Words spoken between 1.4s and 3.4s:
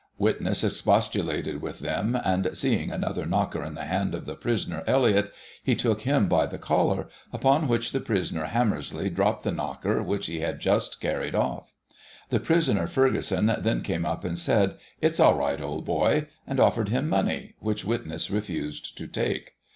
with them, and, seeing another